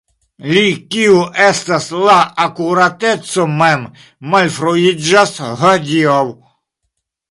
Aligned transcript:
Li, 0.53 0.61
kiu 0.95 1.19
estas 1.49 1.85
la 2.07 2.17
akurateco 2.47 3.47
mem, 3.63 3.87
malfruiĝas 4.35 5.41
hodiaŭ. 5.65 6.23